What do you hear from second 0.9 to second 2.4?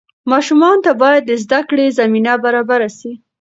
باید د زده کړې زمینه